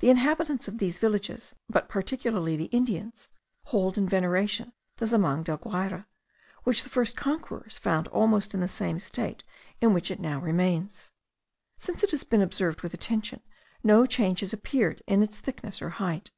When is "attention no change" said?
12.92-14.40